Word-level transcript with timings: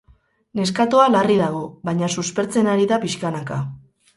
Neskatoa 0.59 1.03
larri 1.17 1.35
dago, 1.41 1.61
baina 1.91 2.09
suspertzen 2.17 2.73
ari 2.73 2.91
da 2.93 3.01
pixkanaka. 3.05 3.61